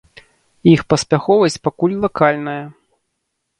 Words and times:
Іх 0.73 0.81
паспяховасць 0.93 1.59
пакуль 1.69 1.95
лакальная. 2.07 2.59